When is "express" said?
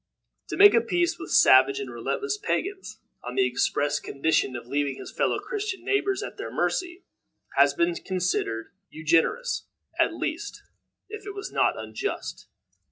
3.45-3.99